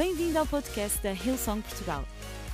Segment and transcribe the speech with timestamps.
[0.00, 2.02] Bem-vindo ao podcast da Hillsong Portugal.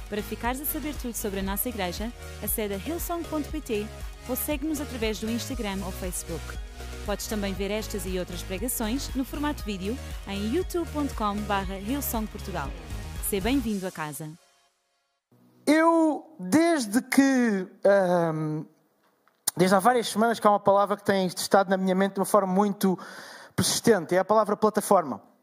[0.08, 3.86] Para ficares a saber tudo sobre a nossa igreja, acede a hillsong.pt
[4.28, 6.42] ou segue-nos através do Instagram ou Facebook.
[7.06, 9.96] Podes também ver estas e outras pregações no formato vídeo
[10.26, 12.68] em youtube.com.br hillsongportugal.
[13.30, 14.28] Seja bem-vindo a casa.
[15.64, 17.68] Eu, desde que.
[17.84, 18.64] ahm,
[19.56, 22.18] desde há várias semanas que há uma palavra que tem estado na minha mente de
[22.18, 22.98] uma forma muito
[23.54, 25.35] persistente, é a palavra plataforma.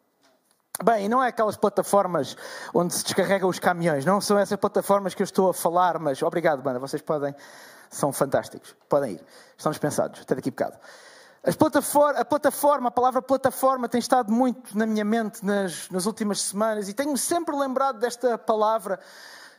[0.81, 2.35] Bem, não é aquelas plataformas
[2.73, 6.21] onde se descarregam os caminhões, não são essas plataformas que eu estou a falar, mas
[6.23, 7.35] obrigado, banda, vocês podem,
[7.91, 9.23] são fantásticos, podem ir,
[9.55, 10.77] estão dispensados, até daqui a bocado.
[11.43, 16.89] A plataforma, a palavra plataforma tem estado muito na minha mente nas, nas últimas semanas
[16.89, 18.99] e tenho-me sempre lembrado desta palavra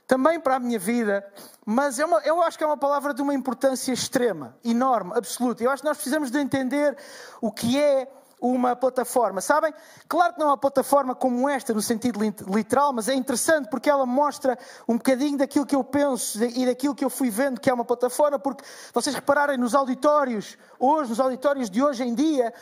[0.09, 1.25] também para a minha vida,
[1.65, 5.63] mas é uma, eu acho que é uma palavra de uma importância extrema, enorme, absoluta.
[5.63, 6.97] Eu acho que nós precisamos de entender
[7.41, 8.09] o que é
[8.45, 9.41] uma plataforma.
[9.41, 9.73] Sabem?
[10.07, 13.69] Claro que não é uma plataforma como esta, no sentido lit- literal, mas é interessante
[13.71, 17.61] porque ela mostra um bocadinho daquilo que eu penso e daquilo que eu fui vendo
[17.61, 22.15] que é uma plataforma, porque vocês repararem nos auditórios, hoje, nos auditórios de hoje em
[22.15, 22.53] dia,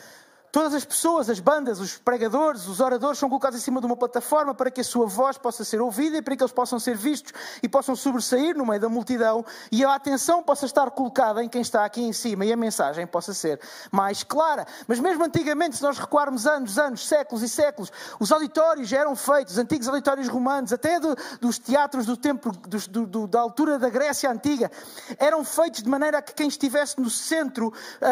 [0.53, 3.97] Todas as pessoas, as bandas, os pregadores, os oradores são colocados em cima de uma
[3.97, 6.95] plataforma para que a sua voz possa ser ouvida e para que eles possam ser
[6.95, 11.49] vistos e possam sobressair no meio da multidão e a atenção possa estar colocada em
[11.49, 13.59] quem está aqui em cima e a mensagem possa ser
[13.91, 14.67] mais clara.
[14.87, 19.55] Mas mesmo antigamente, se nós recuarmos anos, anos, séculos e séculos, os auditórios eram feitos,
[19.55, 23.79] os antigos auditórios romanos, até do- dos teatros do tempo, dos- do- do- da altura
[23.79, 24.71] da Grécia Antiga,
[25.19, 27.73] eram feitos de maneira a que quem estivesse no centro,
[28.03, 28.07] ah,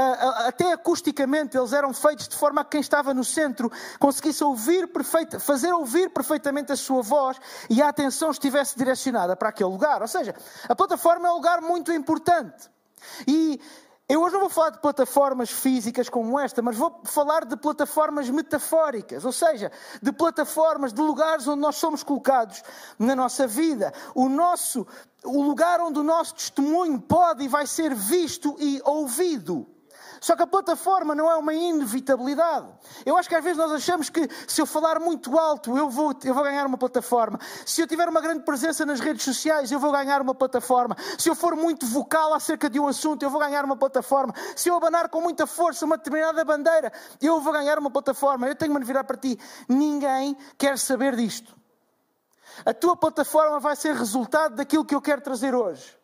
[0.44, 4.42] ah, até acusticamente, eles eram feitos de forma a que quem estava no centro conseguisse
[4.42, 7.36] ouvir perfeita, fazer ouvir perfeitamente a sua voz
[7.68, 10.00] e a atenção estivesse direcionada para aquele lugar.
[10.00, 10.34] Ou seja,
[10.68, 12.70] a plataforma é um lugar muito importante.
[13.26, 13.60] E
[14.08, 18.28] eu hoje não vou falar de plataformas físicas como esta, mas vou falar de plataformas
[18.28, 19.70] metafóricas, ou seja,
[20.02, 22.62] de plataformas, de lugares onde nós somos colocados
[22.98, 23.92] na nossa vida.
[24.14, 24.86] O nosso,
[25.24, 29.66] o lugar onde o nosso testemunho pode e vai ser visto e ouvido.
[30.20, 32.68] Só que a plataforma não é uma inevitabilidade.
[33.06, 36.14] Eu acho que às vezes nós achamos que se eu falar muito alto eu vou,
[36.22, 37.38] eu vou ganhar uma plataforma.
[37.64, 40.94] Se eu tiver uma grande presença nas redes sociais eu vou ganhar uma plataforma.
[41.18, 44.34] Se eu for muito vocal acerca de um assunto eu vou ganhar uma plataforma.
[44.54, 48.46] Se eu abanar com muita força uma determinada bandeira eu vou ganhar uma plataforma.
[48.46, 49.38] Eu tenho-me de virar para ti.
[49.66, 51.56] Ninguém quer saber disto.
[52.66, 55.99] A tua plataforma vai ser resultado daquilo que eu quero trazer hoje.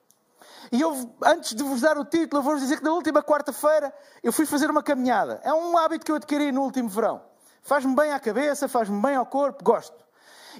[0.72, 4.32] E eu, antes de vos dar o título, vou-vos dizer que na última quarta-feira eu
[4.32, 5.40] fui fazer uma caminhada.
[5.44, 7.22] É um hábito que eu adquiri no último verão.
[7.62, 10.04] Faz-me bem à cabeça, faz-me bem ao corpo, gosto.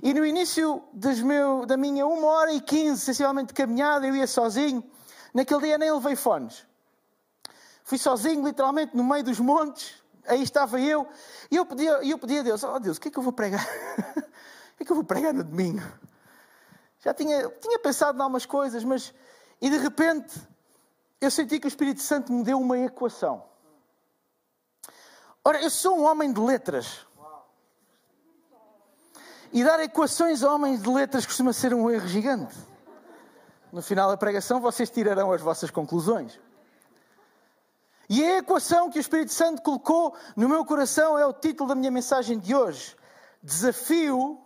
[0.03, 0.83] E no início
[1.25, 4.85] meu, da minha uma hora e quinze, sensivelmente, de caminhada, eu ia sozinho.
[5.33, 6.67] Naquele dia nem levei fones.
[7.85, 10.03] Fui sozinho, literalmente, no meio dos montes.
[10.27, 11.07] Aí estava eu.
[11.51, 13.33] E eu pedi, eu pedi a Deus, oh Deus, o que é que eu vou
[13.33, 13.65] pregar?
[14.75, 15.83] o que é que eu vou pregar no domingo?
[17.01, 19.15] Já tinha, tinha pensado em algumas coisas, mas...
[19.61, 20.35] E de repente,
[21.21, 23.45] eu senti que o Espírito Santo me deu uma equação.
[25.45, 27.07] Ora, eu sou um homem de letras.
[29.53, 32.57] E dar equações a homens de letras costuma ser um erro gigante.
[33.73, 36.39] No final da pregação, vocês tirarão as vossas conclusões.
[38.09, 41.75] E a equação que o Espírito Santo colocou no meu coração é o título da
[41.75, 42.97] minha mensagem de hoje:
[43.43, 44.41] Desafio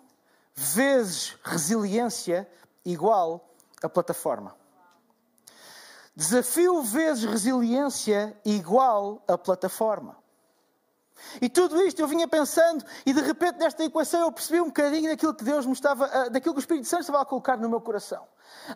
[0.55, 2.51] vezes resiliência
[2.85, 3.51] igual
[3.83, 4.60] a plataforma.
[6.15, 10.17] Desafio vezes resiliência igual a plataforma.
[11.41, 15.11] E tudo isto eu vinha pensando, e de repente nesta equação eu percebi um bocadinho
[15.11, 17.69] daquilo que Deus me estava, ah, daquilo que o Espírito Santo estava a colocar no
[17.69, 18.27] meu coração.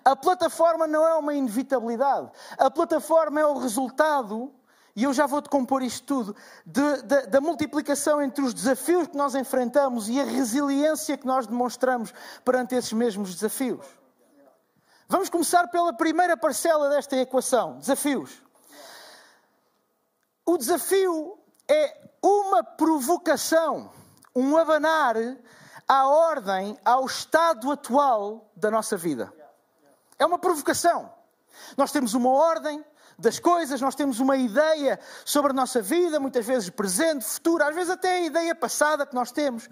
[0.05, 4.53] A plataforma não é uma inevitabilidade, a plataforma é o resultado,
[4.95, 9.16] e eu já vou-te compor isto tudo, de- de- da multiplicação entre os desafios que
[9.16, 12.12] nós enfrentamos e a resiliência que nós demonstramos
[12.45, 13.84] perante esses mesmos desafios.
[15.09, 18.42] Vamos começar pela primeira parcela desta equação: desafios.
[20.47, 21.38] O desafio
[21.69, 23.91] é uma provocação,
[24.34, 25.16] um abanar
[25.87, 29.33] à ordem, ao estado atual da nossa vida.
[30.18, 31.12] É uma provocação.
[31.77, 32.84] Nós temos uma ordem
[33.18, 37.74] das coisas, nós temos uma ideia sobre a nossa vida, muitas vezes presente, futuro, às
[37.74, 39.68] vezes até a ideia passada que nós temos.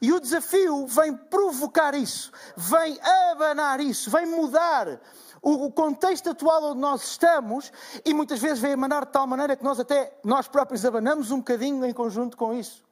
[0.00, 2.98] E o desafio vem provocar isso, vem
[3.32, 5.00] abanar isso, vem mudar
[5.42, 7.72] o contexto atual onde nós estamos
[8.04, 11.38] e muitas vezes vem emanar de tal maneira que nós até nós próprios abanamos um
[11.38, 12.84] bocadinho em conjunto com isso.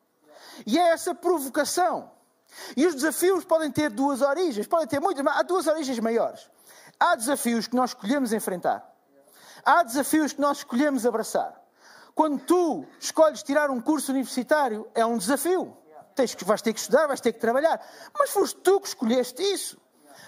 [0.67, 2.11] E é essa provocação.
[2.77, 6.49] E os desafios podem ter duas origens, podem ter muitas, mas há duas origens maiores.
[6.99, 8.87] Há desafios que nós escolhemos enfrentar.
[9.65, 11.55] Há desafios que nós escolhemos abraçar.
[12.15, 15.77] Quando tu escolhes tirar um curso universitário, é um desafio.
[16.19, 17.81] Tens que, vais ter que estudar, vais ter que trabalhar.
[18.19, 19.79] Mas foste tu que escolheste isso.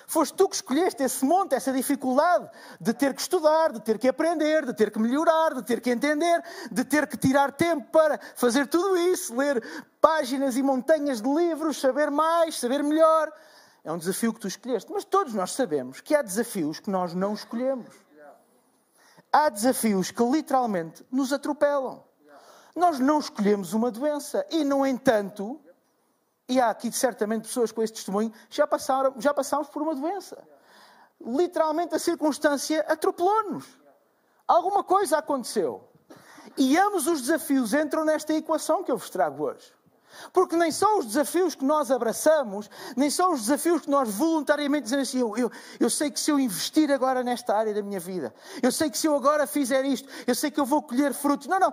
[0.06, 2.50] Foste tu que escolheste esse monte, essa dificuldade
[2.80, 5.90] de ter que estudar, de ter que aprender, de ter que melhorar, de ter que
[5.90, 9.62] entender, de ter que tirar tempo para fazer tudo isso, ler
[10.00, 13.32] páginas e montanhas de livros, saber mais, saber melhor.
[13.84, 14.90] É um desafio que tu escolheste.
[14.92, 17.94] Mas todos nós sabemos que há desafios que nós não escolhemos.
[19.32, 22.02] Há desafios que literalmente nos atropelam.
[22.74, 25.60] Nós não escolhemos uma doença e, no entanto,
[26.50, 30.36] e há aqui certamente pessoas com este testemunho, já, passaram, já passámos por uma doença.
[31.24, 33.66] Literalmente a circunstância atropelou-nos.
[34.48, 35.88] Alguma coisa aconteceu.
[36.56, 39.72] E ambos os desafios entram nesta equação que eu vos trago hoje.
[40.32, 44.84] Porque nem são os desafios que nós abraçamos, nem são os desafios que nós voluntariamente
[44.84, 48.00] dizemos assim: eu, eu, eu, sei que se eu investir agora nesta área da minha
[48.00, 51.14] vida, eu sei que se eu agora fizer isto, eu sei que eu vou colher
[51.14, 51.46] frutos.
[51.46, 51.72] Não, não.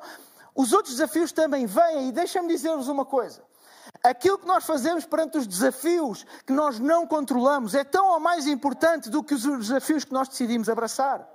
[0.54, 3.42] Os outros desafios também vêm, e deixa-me dizer-vos uma coisa.
[4.10, 8.48] Aquilo que nós fazemos perante os desafios que nós não controlamos é tão ou mais
[8.48, 11.28] importante do que os desafios que nós decidimos abraçar.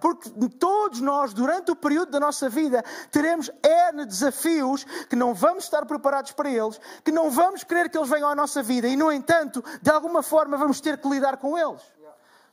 [0.00, 5.64] Porque todos nós, durante o período da nossa vida, teremos N desafios que não vamos
[5.64, 8.96] estar preparados para eles, que não vamos querer que eles venham à nossa vida e,
[8.96, 11.82] no entanto, de alguma forma vamos ter que lidar com eles.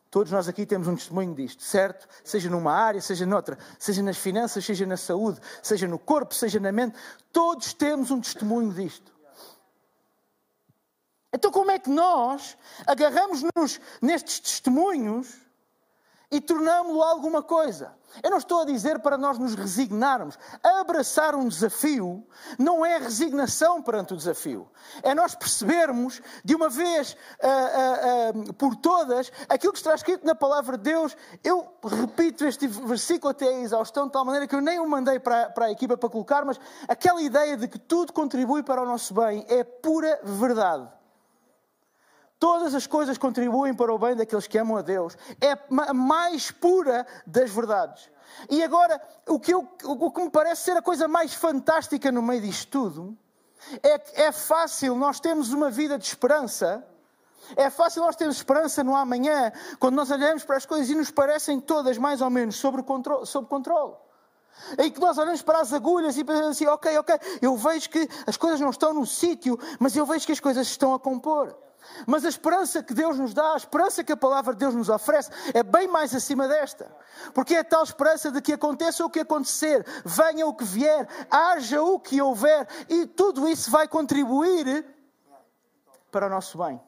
[0.09, 2.07] Todos nós aqui temos um testemunho disto, certo?
[2.23, 6.59] Seja numa área, seja noutra, seja nas finanças, seja na saúde, seja no corpo, seja
[6.59, 6.97] na mente,
[7.31, 9.18] todos temos um testemunho disto.
[11.39, 15.37] Então, como é que nós agarramos-nos nestes testemunhos
[16.29, 17.97] e tornámo-lo alguma coisa?
[18.21, 20.37] Eu não estou a dizer para nós nos resignarmos.
[20.61, 22.27] Abraçar um desafio
[22.57, 24.69] não é resignação perante o desafio.
[25.01, 30.25] É nós percebermos, de uma vez uh, uh, uh, por todas, aquilo que está escrito
[30.25, 31.15] na palavra de Deus.
[31.41, 35.19] Eu repito este versículo até a exaustão, de tal maneira que eu nem o mandei
[35.19, 38.85] para, para a equipa para colocar, mas aquela ideia de que tudo contribui para o
[38.85, 40.98] nosso bem é pura verdade.
[42.39, 45.17] Todas as coisas contribuem para o bem daqueles que amam a Deus.
[45.41, 48.09] É a mais pura das verdades.
[48.49, 52.21] E agora, o que, eu, o que me parece ser a coisa mais fantástica no
[52.21, 53.17] meio disto tudo
[53.83, 56.85] é que é fácil nós termos uma vida de esperança.
[57.57, 61.11] É fácil nós termos esperança no amanhã, quando nós olhamos para as coisas e nos
[61.11, 63.25] parecem todas mais ou menos sob controle.
[63.25, 63.95] Sob controle.
[64.77, 68.37] Que nós olhamos para as agulhas e pensamos assim: ok, ok, eu vejo que as
[68.37, 71.55] coisas não estão no sítio, mas eu vejo que as coisas estão a compor.
[72.05, 74.89] Mas a esperança que Deus nos dá, a esperança que a palavra de Deus nos
[74.89, 76.89] oferece, é bem mais acima desta.
[77.33, 81.81] Porque é tal esperança de que aconteça o que acontecer, venha o que vier, haja
[81.81, 84.85] o que houver, e tudo isso vai contribuir
[86.11, 86.81] para o nosso bem.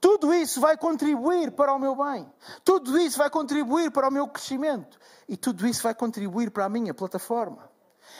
[0.00, 2.30] Tudo isso vai contribuir para o meu bem.
[2.62, 4.98] Tudo isso vai contribuir para o meu crescimento.
[5.26, 7.70] E tudo isso vai contribuir para a minha plataforma.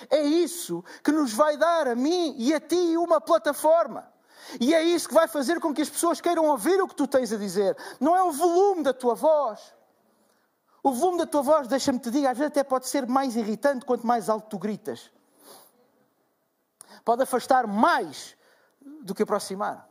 [0.08, 4.10] É isso que nos vai dar a mim e a ti uma plataforma.
[4.60, 7.06] E é isso que vai fazer com que as pessoas queiram ouvir o que tu
[7.06, 7.76] tens a dizer.
[8.00, 9.74] Não é o volume da tua voz.
[10.82, 13.86] O volume da tua voz, deixa-me te dizer, às vezes até pode ser mais irritante
[13.86, 15.10] quanto mais alto tu gritas.
[17.04, 18.36] Pode afastar mais
[19.02, 19.88] do que aproximar.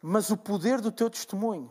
[0.00, 1.70] Mas o poder do teu testemunho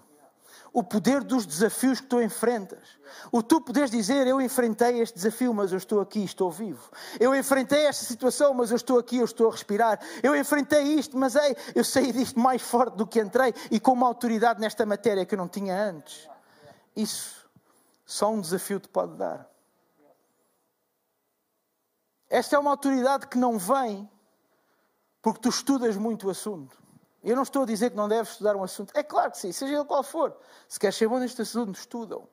[0.71, 2.99] o poder dos desafios que tu enfrentas.
[3.31, 6.89] O tu poderes dizer: Eu enfrentei este desafio, mas eu estou aqui, estou vivo.
[7.19, 9.99] Eu enfrentei esta situação, mas eu estou aqui, eu estou a respirar.
[10.21, 13.93] Eu enfrentei isto, mas ei, eu saí disto mais forte do que entrei e com
[13.93, 16.29] uma autoridade nesta matéria que eu não tinha antes.
[16.95, 17.49] Isso
[18.05, 19.49] só um desafio te pode dar.
[22.29, 24.07] Esta é uma autoridade que não vem
[25.21, 26.77] porque tu estudas muito o assunto.
[27.23, 28.91] Eu não estou a dizer que não deves estudar um assunto.
[28.95, 30.37] É claro que sim, seja ele qual for.
[30.67, 32.27] Se queres ser bom neste assunto, estudam.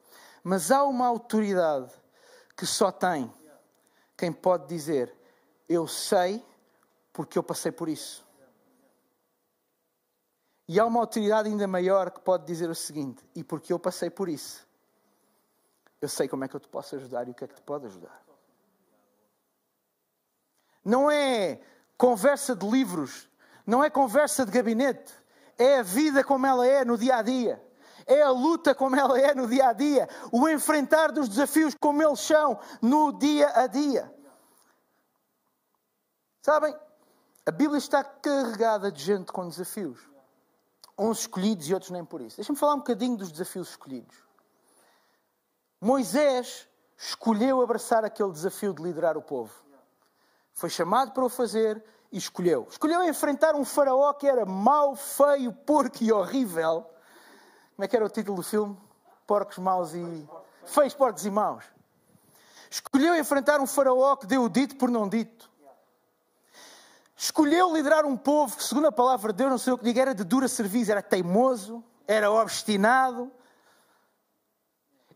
[0.45, 1.93] Mas há uma autoridade
[2.57, 3.33] que só tem
[4.16, 5.12] quem pode dizer:
[5.69, 6.45] Eu sei
[7.12, 8.25] porque eu passei por isso.
[10.69, 14.09] E há uma autoridade ainda maior que pode dizer o seguinte: E porque eu passei
[14.09, 14.66] por isso,
[16.00, 17.62] eu sei como é que eu te posso ajudar e o que é que te
[17.62, 18.25] pode ajudar.
[20.85, 21.61] Não é
[21.99, 23.28] conversa de livros
[23.67, 25.13] não é conversa de gabinete.
[25.59, 27.63] É a vida como ela é no dia a dia.
[28.07, 30.09] É a luta como ela é no dia a dia.
[30.31, 34.15] O enfrentar dos desafios como eles são no dia a dia.
[36.41, 36.77] Sabem,
[37.45, 39.99] a Bíblia está carregada de gente com desafios.
[40.97, 42.37] Uns escolhidos e outros nem por isso.
[42.37, 44.17] Deixa-me falar um bocadinho dos desafios escolhidos.
[45.81, 49.53] Moisés escolheu abraçar aquele desafio de liderar o povo.
[50.55, 52.67] Foi chamado para o fazer, e escolheu.
[52.71, 56.87] Escolheu enfrentar um faraó que era mau, feio, porco e horrível.
[57.75, 58.77] Como é que era o título do filme?
[59.27, 60.29] Porcos maus e.
[60.65, 61.65] Feios, porcos e maus.
[62.71, 65.51] Escolheu enfrentar um faraó que deu o dito por não dito.
[67.17, 70.01] escolheu liderar um povo que, segundo a palavra de Deus, não sei o que diga,
[70.01, 73.31] era de dura serviço, era teimoso, era obstinado.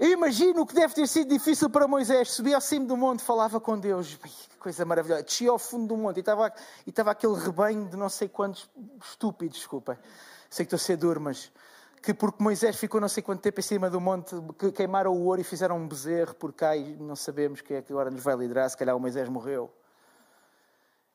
[0.00, 2.30] Eu imagino o que deve ter sido difícil para Moisés.
[2.30, 4.14] Subia ao cimo do monte, falava com Deus.
[4.14, 5.23] Que coisa maravilhosa.
[5.23, 6.50] Descia ao fundo do monte e estava,
[6.87, 8.66] e estava aquele rebanho de não sei quantos
[9.04, 10.00] estúpidos, desculpa.
[10.49, 11.52] Sei que estou a ser duro, mas
[12.00, 15.26] que porque Moisés ficou não sei quanto tempo em cima do monte, que queimaram o
[15.26, 18.23] ouro e fizeram um bezerro por cá e não sabemos quem é que agora nos
[18.23, 19.71] vai liderar, se calhar o Moisés morreu.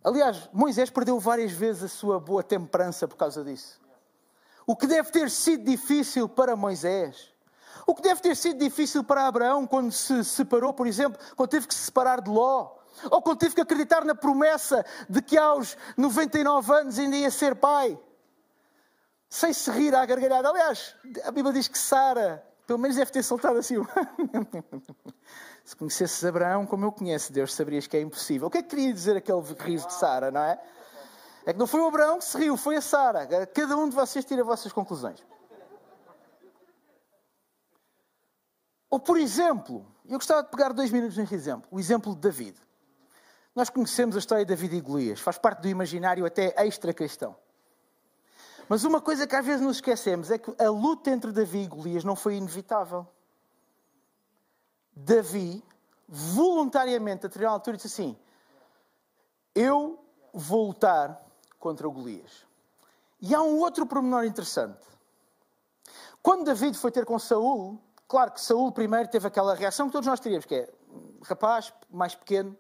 [0.04, 3.82] Aliás, Moisés perdeu várias vezes a sua boa temperança por causa disso.
[4.68, 7.35] O que deve ter sido difícil para Moisés.
[7.86, 11.68] O que deve ter sido difícil para Abraão quando se separou, por exemplo, quando teve
[11.68, 12.72] que se separar de Ló.
[13.12, 17.56] Ou quando teve que acreditar na promessa de que aos 99 anos ainda ia ser
[17.56, 18.00] pai.
[19.30, 20.50] Sem se rir à gargalhada.
[20.50, 23.76] Aliás, a Bíblia diz que Sara, pelo menos deve ter soltado assim.
[25.66, 28.48] Se conhecesses Abraão como eu conheço Deus, saberias que é impossível.
[28.48, 30.62] O que é que queria dizer aquele riso de Sara, não é?
[31.44, 33.28] É que não foi o Abraão que se riu, foi a Sara.
[33.48, 35.24] Cada um de vocês tira as vossas conclusões.
[38.96, 42.58] Ou, por exemplo, eu gostava de pegar dois minutos neste exemplo, o exemplo de David.
[43.54, 47.36] Nós conhecemos a história de David e Golias, faz parte do imaginário até extra-cristão.
[48.70, 51.68] Mas uma coisa que às vezes nos esquecemos é que a luta entre Davi e
[51.68, 53.06] Golias não foi inevitável.
[54.96, 55.62] Davi,
[56.08, 58.18] voluntariamente, a determinada altura, disse assim:
[59.54, 60.00] Eu
[60.34, 61.22] vou lutar
[61.60, 62.46] contra o Golias.
[63.20, 64.88] E há um outro pormenor interessante.
[66.24, 70.08] Quando David foi ter com Saul, claro que Saul primeiro teve aquela reação que todos
[70.08, 70.70] nós teríamos, que é
[71.24, 72.58] rapaz mais pequeno,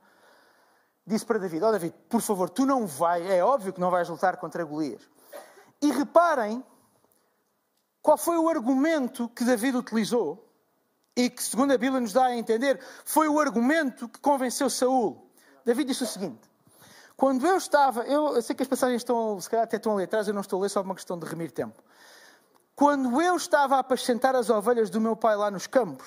[1.05, 3.91] disse para David: Ó oh, David, por favor, tu não vais, é óbvio que não
[3.91, 5.01] vais lutar contra Golias.
[5.81, 6.63] E reparem
[8.01, 10.45] qual foi o argumento que David utilizou
[11.15, 15.29] e que, segundo a Bíblia nos dá a entender, foi o argumento que convenceu Saul.
[15.63, 16.49] David disse o seguinte:
[17.15, 20.03] quando eu estava, eu, eu sei que as passagens estão, se calhar até estão ali
[20.03, 21.81] atrás, eu não estou a ler, só uma questão de remir tempo.
[22.75, 26.05] Quando eu estava a apacentar as ovelhas do meu pai lá nos campos,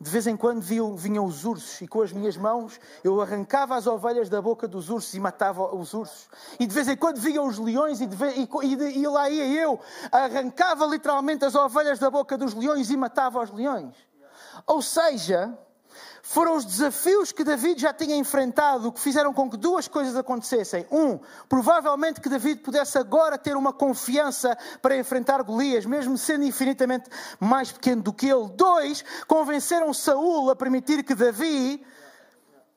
[0.00, 3.84] de vez em quando vinham, os ursos e com as minhas mãos eu arrancava as
[3.84, 6.28] ovelhas da boca dos ursos e matava os ursos.
[6.60, 9.44] E de vez em quando vinham os leões e, de, e, e, e lá ia
[9.60, 9.80] eu,
[10.12, 13.96] arrancava literalmente as ovelhas da boca dos leões e matava os leões.
[14.68, 15.58] Ou seja,
[16.28, 20.86] foram os desafios que David já tinha enfrentado que fizeram com que duas coisas acontecessem.
[20.92, 21.18] Um,
[21.48, 27.08] provavelmente que David pudesse agora ter uma confiança para enfrentar Golias, mesmo sendo infinitamente
[27.40, 28.46] mais pequeno do que ele.
[28.50, 31.82] Dois, convenceram Saul a permitir que Davi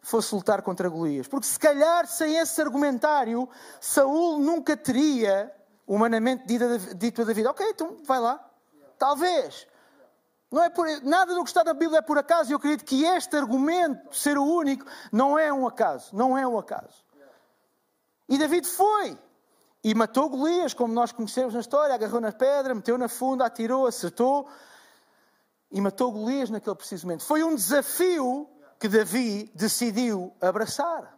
[0.02, 1.28] fosse lutar contra Golias.
[1.28, 3.50] Porque se calhar sem esse argumentário,
[3.82, 5.52] Saul nunca teria
[5.86, 6.46] humanamente
[6.96, 8.40] dito a David, ok, então vai lá.
[8.98, 9.68] Talvez.
[10.52, 12.52] Não é por, nada do que está na Bíblia é por acaso.
[12.52, 16.14] E eu acredito que este argumento, ser o único, não é um acaso.
[16.14, 17.06] Não é um acaso.
[18.28, 19.18] E David foi.
[19.82, 21.96] E matou Golias, como nós conhecemos na história.
[21.96, 24.50] Agarrou na pedra, meteu na funda, atirou, acertou.
[25.72, 27.24] E matou Golias naquele preciso momento.
[27.24, 31.18] Foi um desafio que Davi decidiu abraçar.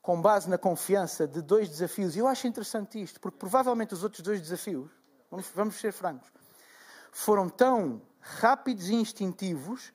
[0.00, 2.14] Com base na confiança de dois desafios.
[2.14, 4.88] E eu acho interessante isto, porque provavelmente os outros dois desafios,
[5.28, 6.32] vamos, vamos ser francos,
[7.10, 8.00] foram tão
[8.40, 9.92] rápidos e instintivos.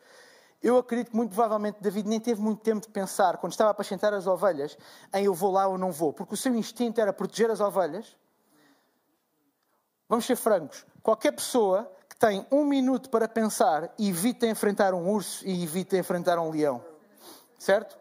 [0.61, 3.71] Eu acredito que muito provavelmente David nem teve muito tempo de pensar, quando estava a
[3.71, 4.77] apacentar as ovelhas,
[5.13, 8.15] em eu vou lá ou não vou, porque o seu instinto era proteger as ovelhas.
[10.07, 15.45] Vamos ser francos, qualquer pessoa que tem um minuto para pensar evita enfrentar um urso
[15.47, 16.83] e evita enfrentar um leão.
[17.57, 17.97] Certo?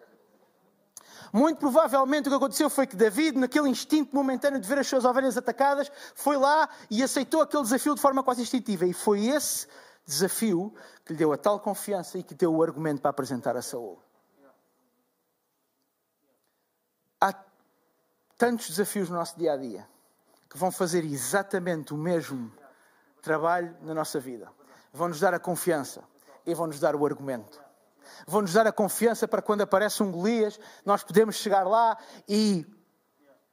[1.32, 5.04] Muito provavelmente o que aconteceu foi que David, naquele instinto momentâneo de ver as suas
[5.04, 8.84] ovelhas atacadas, foi lá e aceitou aquele desafio de forma quase instintiva.
[8.84, 9.68] E foi esse
[10.10, 10.74] desafio
[11.04, 13.98] que lhe deu a tal confiança e que deu o argumento para apresentar a Saul.
[17.20, 17.34] Há
[18.36, 19.86] tantos desafios no nosso dia a dia
[20.48, 22.52] que vão fazer exatamente o mesmo
[23.22, 24.50] trabalho na nossa vida.
[24.92, 26.02] Vão-nos dar a confiança
[26.44, 27.62] e vão-nos dar o argumento.
[28.26, 31.96] Vão-nos dar a confiança para quando aparece um Golias, nós podemos chegar lá
[32.28, 32.66] e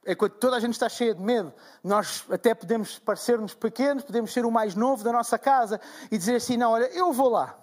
[0.08, 1.52] é toda a gente está cheia de medo,
[1.84, 5.78] nós até podemos parecer-nos pequenos, podemos ser o mais novo da nossa casa
[6.10, 7.58] e dizer assim: não, olha, eu vou lá,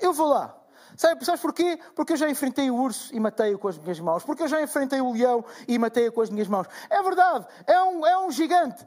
[0.00, 0.56] eu vou lá.
[0.96, 1.78] Sabe, sabes porquê?
[1.94, 4.24] Porque eu já enfrentei o urso e matei-o com as minhas mãos.
[4.24, 6.66] Porque eu já enfrentei o leão e matei-o com as minhas mãos.
[6.90, 8.84] É verdade, é um, é um gigante.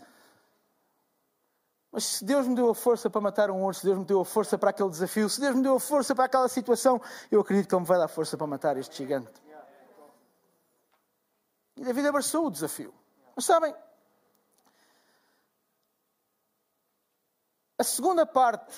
[1.89, 4.19] Mas se Deus me deu a força para matar um urso, se Deus me deu
[4.19, 7.39] a força para aquele desafio, se Deus me deu a força para aquela situação, eu
[7.39, 9.31] acredito que Ele me vai dar força para matar este gigante.
[11.81, 12.93] E David abraçou o desafio.
[13.35, 13.75] Mas sabem,
[17.75, 18.71] a segunda parte,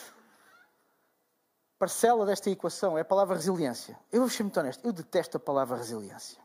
[1.78, 4.00] parcela desta equação, é a palavra resiliência.
[4.10, 6.42] Eu vou ser muito honesto, eu detesto a palavra resiliência.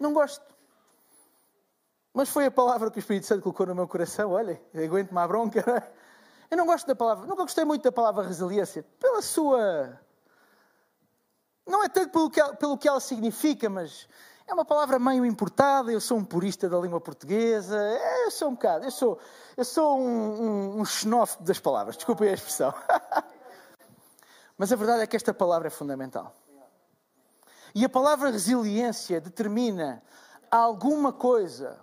[0.00, 0.46] Não gosto.
[2.14, 4.30] Mas foi a palavra que o Espírito Santo colocou no meu coração.
[4.30, 5.92] Olha, aguento-me à bronca.
[6.50, 10.00] Eu não gosto da palavra, nunca gostei muito da palavra resiliência, pela sua.
[11.66, 14.08] Não é tanto pelo que, ela, pelo que ela significa, mas
[14.50, 15.92] é uma palavra meio importada.
[15.92, 17.78] Eu sou um purista da língua portuguesa.
[17.78, 18.84] É, eu sou um bocado.
[18.84, 19.18] Eu sou,
[19.56, 21.96] eu sou um, um, um xenófobo das palavras.
[21.96, 22.74] Desculpem a expressão.
[24.58, 26.34] mas a verdade é que esta palavra é fundamental.
[27.74, 30.02] E a palavra resiliência determina
[30.50, 31.78] alguma coisa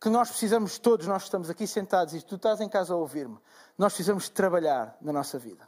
[0.00, 3.36] que nós precisamos todos, nós estamos aqui sentados e tu estás em casa a ouvir-me,
[3.76, 5.66] nós precisamos trabalhar na nossa vida.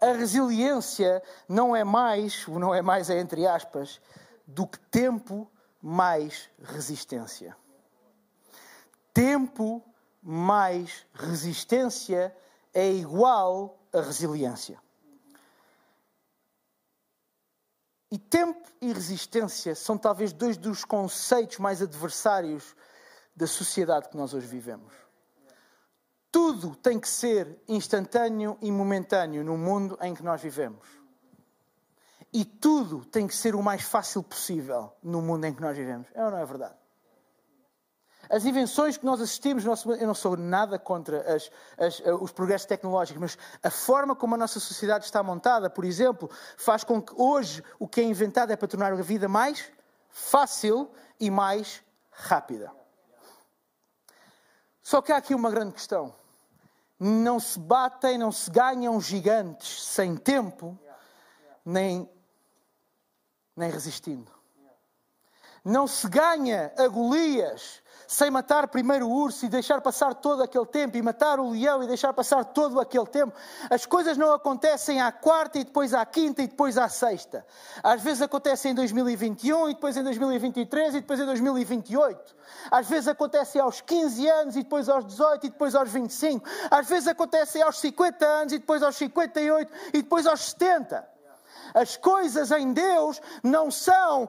[0.00, 4.00] A resiliência não é mais, ou não é mais é entre aspas,
[4.54, 7.56] do que tempo mais resistência.
[9.12, 9.82] Tempo
[10.22, 12.34] mais resistência
[12.72, 14.80] é igual a resiliência.
[18.10, 22.76] E tempo e resistência são talvez dois dos conceitos mais adversários
[23.34, 24.92] da sociedade que nós hoje vivemos.
[26.30, 31.01] Tudo tem que ser instantâneo e momentâneo no mundo em que nós vivemos.
[32.32, 36.08] E tudo tem que ser o mais fácil possível no mundo em que nós vivemos.
[36.14, 36.74] É ou não é verdade?
[38.30, 42.66] As invenções que nós assistimos, eu não sou nada contra as, as, eh, os progressos
[42.66, 47.12] tecnológicos, mas a forma como a nossa sociedade está montada, por exemplo, faz com que
[47.14, 49.70] hoje o que é inventado é para tornar a vida mais
[50.08, 52.72] fácil e mais rápida.
[54.82, 56.14] Só que há aqui uma grande questão.
[56.98, 60.78] Não se batem, não se ganham gigantes sem tempo,
[61.64, 62.08] nem,
[63.56, 64.30] nem resistindo.
[65.64, 67.82] Não se ganha a Golias
[68.12, 71.82] sem matar primeiro o urso e deixar passar todo aquele tempo, e matar o leão
[71.82, 73.32] e deixar passar todo aquele tempo.
[73.70, 77.46] As coisas não acontecem à quarta e depois à quinta e depois à sexta.
[77.82, 82.36] Às vezes acontecem em 2021 e depois em 2023 e depois em 2028.
[82.70, 86.46] Às vezes acontecem aos 15 anos e depois aos 18 e depois aos 25.
[86.70, 91.11] Às vezes acontecem aos 50 anos e depois aos 58 e depois aos 70.
[91.74, 94.28] As coisas em Deus não são uh,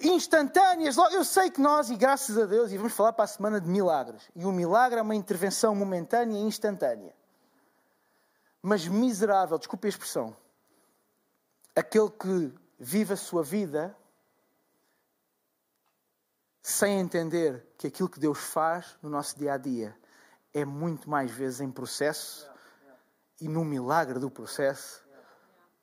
[0.00, 0.96] instantâneas.
[0.96, 3.68] Eu sei que nós, e graças a Deus, e vamos falar para a semana de
[3.68, 4.30] milagres.
[4.34, 7.14] E o milagre é uma intervenção momentânea e instantânea.
[8.60, 10.36] Mas miserável, desculpe a expressão,
[11.74, 13.96] aquele que vive a sua vida
[16.62, 19.96] sem entender que aquilo que Deus faz no nosso dia a dia
[20.54, 22.48] é muito mais vezes em processo
[23.40, 25.02] e no milagre do processo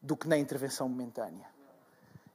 [0.02, 1.46] do que na intervenção momentânea.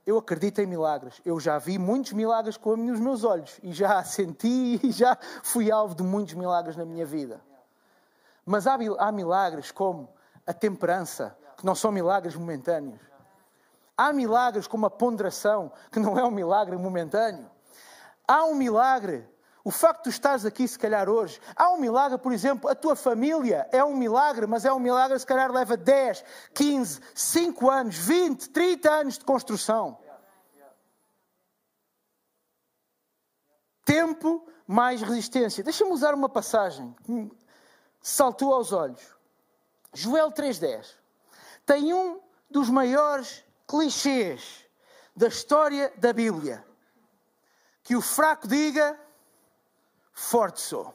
[0.06, 1.20] Eu acredito em milagres.
[1.24, 5.70] Eu já vi muitos milagres com os meus olhos e já senti e já fui
[5.70, 7.40] alvo de muitos milagres na minha vida.
[8.44, 10.08] Mas há, há milagres como
[10.46, 13.00] a temperança, que não são milagres momentâneos.
[13.96, 17.48] Há milagres como a ponderação, que não é um milagre momentâneo.
[18.26, 19.26] Há um milagre
[19.64, 22.94] o facto de estás aqui, se calhar, hoje, há um milagre, por exemplo, a tua
[22.94, 26.22] família é um milagre, mas é um milagre, se calhar, leva 10,
[26.52, 29.98] 15, 5 anos, 20, 30 anos de construção.
[33.86, 35.64] Tempo mais resistência.
[35.64, 37.30] Deixa-me usar uma passagem que
[38.02, 39.16] saltou aos olhos.
[39.94, 40.94] Joel 3,10
[41.64, 44.66] tem um dos maiores clichês
[45.16, 46.66] da história da Bíblia.
[47.82, 48.98] Que o fraco diga
[50.14, 50.94] forte sou.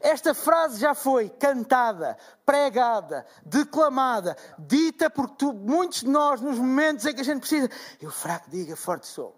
[0.00, 2.16] Esta frase já foi cantada,
[2.46, 7.68] pregada, declamada, dita por tu, muitos de nós nos momentos em que a gente precisa.
[8.00, 9.36] Eu fraco diga, forte sou.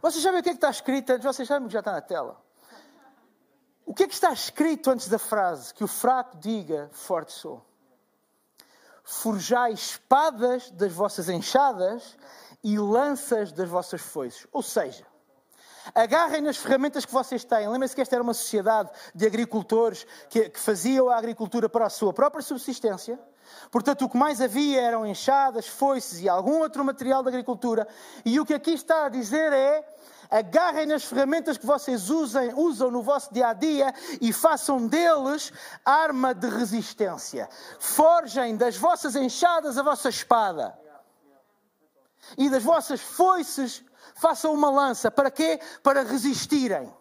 [0.00, 1.24] Vocês sabem o que é que está escrito antes?
[1.24, 2.42] Vocês sabem que já está na tela.
[3.86, 5.72] O que é que está escrito antes da frase?
[5.74, 7.64] Que o fraco diga, forte sou.
[9.04, 12.16] Forjai espadas das vossas enxadas
[12.64, 14.46] e lanças das vossas foices.
[14.52, 15.06] Ou seja,
[15.94, 17.68] Agarrem nas ferramentas que vocês têm.
[17.68, 21.90] Lembrem-se que esta era uma sociedade de agricultores que, que faziam a agricultura para a
[21.90, 23.18] sua própria subsistência.
[23.70, 27.86] Portanto, o que mais havia eram enxadas, foices e algum outro material de agricultura.
[28.24, 29.84] E o que aqui está a dizer é:
[30.30, 35.52] agarrem nas ferramentas que vocês usem, usam no vosso dia a dia e façam deles
[35.84, 37.48] arma de resistência.
[37.78, 40.78] Forjem das vossas enxadas a vossa espada
[42.38, 43.84] e das vossas foices
[44.14, 45.10] façam uma lança.
[45.10, 45.60] Para quê?
[45.82, 46.92] Para resistirem.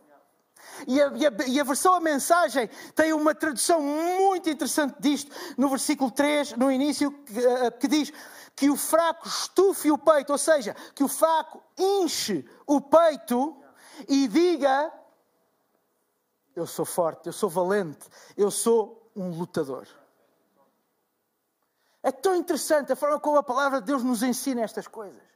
[0.87, 5.31] E a, e, a, e a, versão, a mensagem, tem uma tradução muito interessante disto,
[5.57, 8.11] no versículo 3, no início, que, eh, que diz
[8.55, 13.57] que o fraco estufe o peito, ou seja, que o fraco enche o peito
[14.07, 14.91] e diga:
[16.55, 19.87] Eu sou forte, eu sou valente, eu sou um lutador.
[22.03, 25.30] É tão interessante a forma como a palavra de Deus nos ensina estas coisas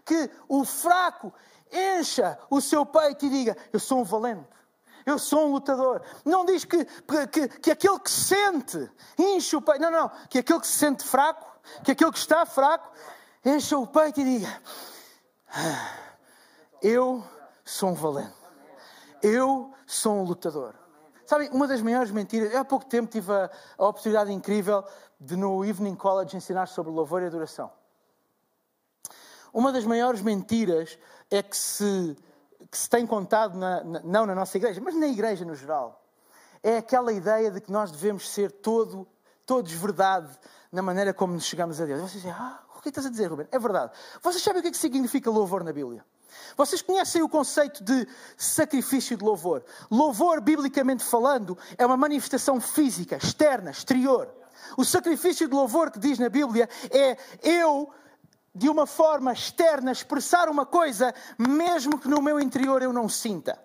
[0.00, 1.32] que o fraco
[1.72, 4.48] encha o seu peito e diga: Eu sou um valente.
[5.06, 6.02] Eu sou um lutador.
[6.24, 6.84] Não diz que,
[7.32, 9.80] que, que aquele que sente enche o peito.
[9.80, 10.10] Não, não.
[10.28, 11.46] Que aquele que se sente fraco,
[11.82, 12.90] que aquele que está fraco,
[13.44, 14.62] encha o peito e diga:
[15.48, 15.94] ah,
[16.82, 17.24] Eu
[17.64, 18.34] sou um valente.
[19.22, 20.74] Eu sou um lutador.
[21.26, 22.54] Sabe, uma das maiores mentiras.
[22.54, 24.84] há pouco tempo tive a, a oportunidade incrível
[25.18, 27.70] de, no Evening College, ensinar sobre louvor e adoração.
[29.52, 30.98] Uma das maiores mentiras
[31.30, 32.16] é que se,
[32.70, 36.04] que se tem contado, na, na, não na nossa igreja, mas na igreja no geral,
[36.62, 39.06] é aquela ideia de que nós devemos ser todo,
[39.46, 40.30] todos verdade
[40.70, 42.00] na maneira como nos chegamos a Deus.
[42.00, 43.46] Vocês dizem, ah, o que estás a dizer, Ruben?
[43.50, 43.92] É verdade.
[44.22, 46.04] Vocês sabem o que é que significa louvor na Bíblia?
[46.56, 49.64] Vocês conhecem o conceito de sacrifício de louvor?
[49.90, 54.32] Louvor, biblicamente falando, é uma manifestação física, externa, exterior.
[54.76, 57.90] O sacrifício de louvor que diz na Bíblia é eu
[58.54, 63.58] de uma forma externa, expressar uma coisa, mesmo que no meu interior eu não sinta.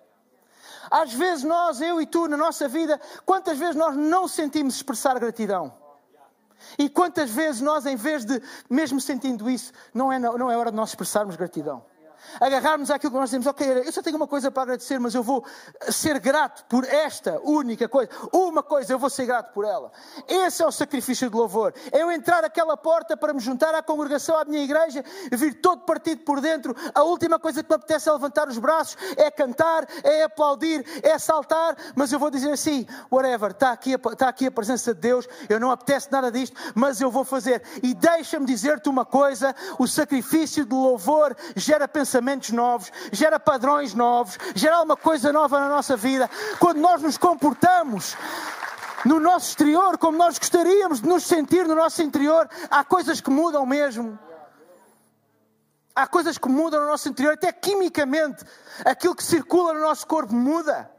[0.90, 5.18] Às vezes nós, eu e tu, na nossa vida, quantas vezes nós não sentimos expressar
[5.18, 5.74] gratidão?
[6.78, 10.70] E quantas vezes nós, em vez de, mesmo sentindo isso, não é, não é hora
[10.70, 11.84] de nós expressarmos gratidão?
[12.40, 15.22] Agarrarmos àquilo que nós dizemos, ok, eu só tenho uma coisa para agradecer, mas eu
[15.22, 15.44] vou
[15.88, 18.10] ser grato por esta única coisa.
[18.32, 19.90] Uma coisa, eu vou ser grato por ela.
[20.28, 21.72] Esse é o sacrifício de louvor.
[21.92, 25.82] É eu entrar aquela porta para me juntar à congregação, à minha igreja, vir todo
[25.82, 26.74] partido por dentro.
[26.94, 31.18] A última coisa que me apetece é levantar os braços, é cantar, é aplaudir, é
[31.18, 35.28] saltar, mas eu vou dizer assim, whatever, está aqui, está aqui a presença de Deus,
[35.48, 37.62] eu não apetece nada disto, mas eu vou fazer.
[37.82, 43.94] E deixa-me dizer-te uma coisa, o sacrifício de louvor gera pensamento pensamentos novos, gera padrões
[43.94, 46.30] novos, gera uma coisa nova na nossa vida.
[46.58, 48.16] Quando nós nos comportamos
[49.04, 53.30] no nosso exterior como nós gostaríamos de nos sentir no nosso interior, há coisas que
[53.30, 54.18] mudam mesmo.
[55.94, 58.44] Há coisas que mudam no nosso interior, até quimicamente.
[58.84, 60.90] Aquilo que circula no nosso corpo muda.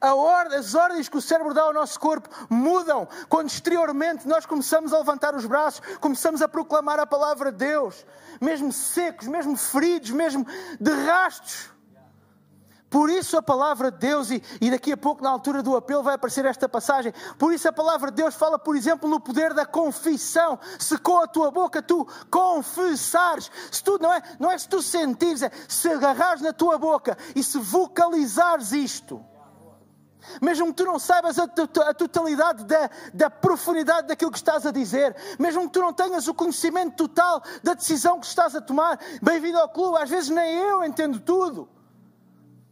[0.00, 4.92] Ordem, as ordens que o cérebro dá ao nosso corpo mudam quando exteriormente nós começamos
[4.92, 8.06] a levantar os braços, começamos a proclamar a palavra de Deus,
[8.40, 10.46] mesmo secos, mesmo feridos, mesmo
[10.80, 11.70] de rastos.
[12.88, 16.02] Por isso a palavra de Deus, e, e, daqui a pouco, na altura do apelo,
[16.02, 17.14] vai aparecer esta passagem.
[17.38, 20.58] Por isso a palavra de Deus fala, por exemplo, no poder da confissão.
[20.76, 24.82] Se com a tua boca tu confessares, se tu, não, é, não é se tu
[24.82, 29.24] sentires, é se agarrares na tua boca e se vocalizares isto
[30.40, 34.70] mesmo que tu não saibas a, a totalidade da, da, profundidade daquilo que estás a
[34.70, 38.98] dizer, mesmo que tu não tenhas o conhecimento total da decisão que estás a tomar,
[39.22, 41.68] bem-vindo ao clube, às vezes nem eu entendo tudo.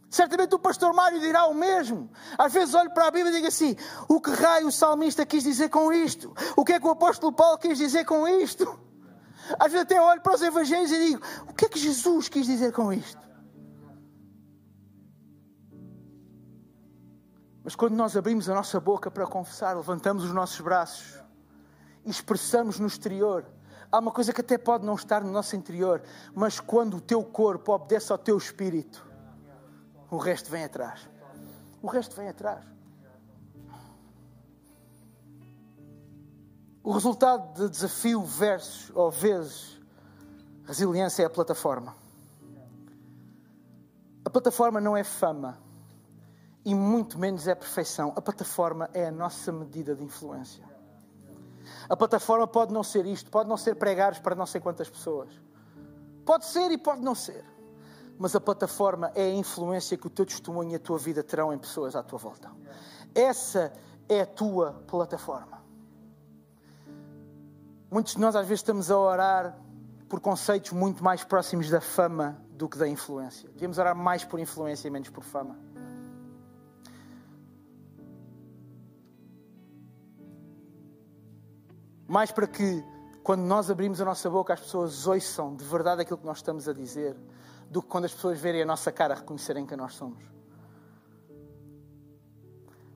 [0.09, 2.09] Certamente o pastor Mário dirá o mesmo.
[2.37, 3.75] Às vezes olho para a Bíblia e digo assim:
[4.07, 6.33] o que raio o salmista quis dizer com isto?
[6.55, 8.79] O que é que o apóstolo Paulo quis dizer com isto?
[9.59, 12.47] Às vezes até olho para os evangelhos e digo: o que é que Jesus quis
[12.47, 13.28] dizer com isto?
[17.63, 21.21] Mas quando nós abrimos a nossa boca para confessar, levantamos os nossos braços
[22.05, 23.45] e expressamos no exterior,
[23.91, 26.01] há uma coisa que até pode não estar no nosso interior,
[26.33, 29.05] mas quando o teu corpo obedece ao teu espírito,
[30.09, 31.07] o resto vem atrás.
[31.81, 32.65] O resto vem atrás.
[36.81, 39.79] O resultado de desafio versus ou vezes
[40.65, 41.95] resiliência é a plataforma.
[44.23, 45.68] A plataforma não é fama
[46.65, 48.13] e muito menos é perfeição.
[48.15, 50.63] A plataforma é a nossa medida de influência.
[51.87, 55.29] A plataforma pode não ser isto, pode não ser pregares para não sei quantas pessoas.
[56.25, 57.43] Pode ser e pode não ser.
[58.17, 61.53] Mas a plataforma é a influência que o teu testemunho e a tua vida terão
[61.53, 62.51] em pessoas à tua volta.
[63.15, 63.71] Essa
[64.07, 65.59] é a tua plataforma.
[67.89, 69.57] Muitos de nós às vezes estamos a orar
[70.07, 73.49] por conceitos muito mais próximos da fama do que da influência.
[73.49, 75.57] Devíamos orar mais por influência e menos por fama.
[82.09, 82.83] Mais para que,
[83.21, 86.67] quando nós abrimos a nossa boca, as pessoas ouçam de verdade aquilo que nós estamos
[86.67, 87.15] a dizer,
[87.69, 90.23] do que quando as pessoas verem a nossa cara reconhecerem quem nós somos.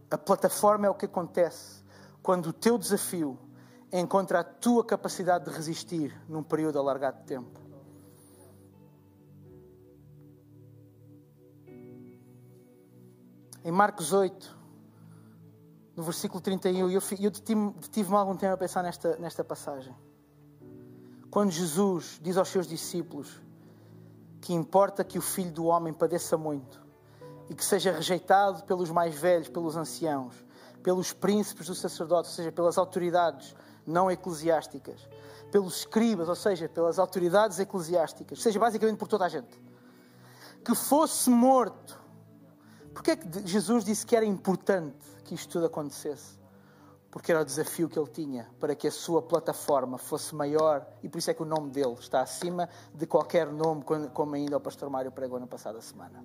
[0.10, 1.84] A plataforma é o que acontece
[2.24, 3.38] quando o teu desafio
[3.92, 7.60] encontra a tua capacidade de resistir num período alargado de tempo.
[13.64, 14.63] Em Marcos 8,
[15.96, 19.96] no versículo 31, e eu, eu detive-me algum tempo a pensar nesta, nesta passagem.
[21.30, 23.42] Quando Jesus diz aos seus discípulos
[24.42, 26.82] que importa que o filho do homem padeça muito
[27.50, 30.36] e que seja rejeitado pelos mais velhos, pelos anciãos,
[30.84, 35.08] pelos príncipes dos sacerdotes, ou seja, pelas autoridades não eclesiásticas,
[35.52, 39.62] pelos escribas, ou seja, pelas autoridades eclesiásticas, ou seja, basicamente por toda a gente.
[40.64, 42.03] que fosse morto.
[42.94, 46.38] Porquê é que Jesus disse que era importante que isto tudo acontecesse?
[47.10, 51.10] Porque era o desafio que ele tinha para que a sua plataforma fosse maior e
[51.10, 54.60] por isso é que o nome dele está acima de qualquer nome, como ainda o
[54.60, 56.24] pastor Mário pregou na passada semana.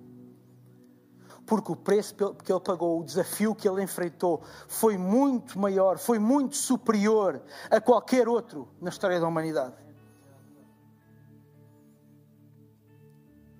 [1.45, 6.19] Porque o preço que ele pagou, o desafio que ele enfrentou, foi muito maior, foi
[6.19, 9.75] muito superior a qualquer outro na história da humanidade.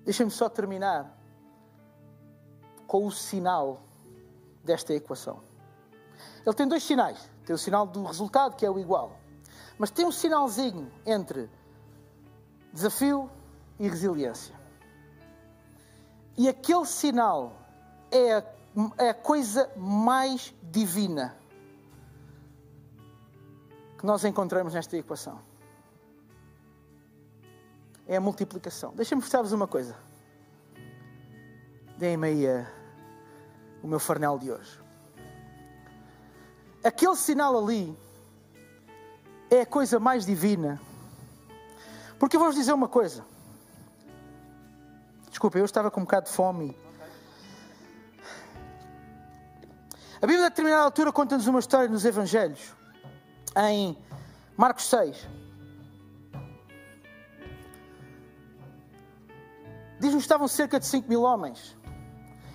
[0.04, 1.19] Deixem-me só terminar
[2.90, 3.84] com o sinal
[4.64, 5.40] desta equação.
[6.44, 7.30] Ele tem dois sinais.
[7.46, 9.16] Tem o sinal do resultado, que é o igual.
[9.78, 11.48] Mas tem um sinalzinho entre
[12.72, 13.30] desafio
[13.78, 14.58] e resiliência.
[16.36, 17.52] E aquele sinal
[18.10, 18.44] é a,
[18.98, 21.36] é a coisa mais divina
[23.98, 25.40] que nós encontramos nesta equação.
[28.08, 28.92] É a multiplicação.
[28.96, 29.96] Deixa-me mostrar-vos uma coisa.
[31.96, 32.79] Deem-me aí a,
[33.82, 34.80] o meu farnel de hoje.
[36.82, 37.96] Aquele sinal ali
[39.50, 40.80] é a coisa mais divina.
[42.18, 43.24] Porque eu vou-vos dizer uma coisa.
[45.28, 46.76] Desculpa, eu estava com um bocado de fome.
[50.22, 52.74] A Bíblia, a determinada altura, conta-nos uma história nos Evangelhos,
[53.56, 53.96] em
[54.56, 55.28] Marcos 6.
[59.98, 61.76] Diz-nos que estavam cerca de 5 mil homens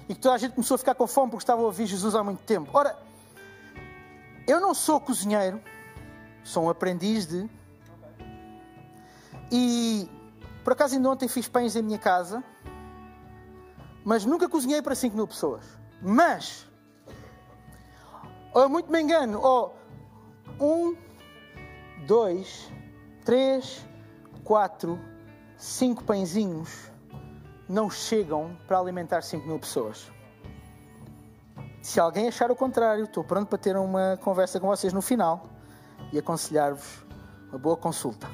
[0.07, 2.15] e que toda a gente começou a ficar com fome porque estavam a ouvir Jesus
[2.15, 2.69] há muito tempo.
[2.73, 2.97] Ora,
[4.47, 5.61] eu não sou cozinheiro,
[6.43, 7.49] sou um aprendiz de.
[9.51, 10.09] E
[10.63, 12.43] por acaso ainda ontem fiz pães em minha casa,
[14.03, 15.65] mas nunca cozinhei para 5 mil pessoas.
[16.01, 16.67] Mas,
[18.53, 19.75] ou eu muito me engano, ou
[20.59, 20.95] um,
[22.05, 22.71] dois,
[23.23, 23.85] três,
[24.43, 24.99] quatro,
[25.57, 26.94] cinco pãezinhos
[27.67, 30.11] não chegam para alimentar 5 mil pessoas.
[31.81, 35.47] Se alguém achar o contrário, estou pronto para ter uma conversa com vocês no final
[36.11, 37.05] e aconselhar-vos
[37.49, 38.27] uma boa consulta.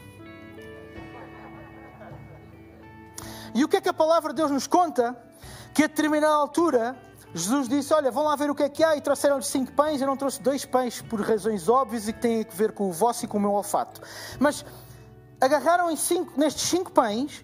[3.54, 5.15] E o que é que a palavra de Deus nos conta?
[5.74, 6.96] Que a determinada altura
[7.34, 8.96] Jesus disse: Olha, vão lá ver o que é que há.
[8.96, 10.02] E trouxeram-lhe cinco pães.
[10.02, 12.91] Eu não trouxe dois pães por razões óbvias e que têm a ver com o
[12.91, 14.02] vosso e com o meu olfato.
[14.39, 14.65] Mas
[15.39, 17.44] agarraram cinco, nestes cinco pães.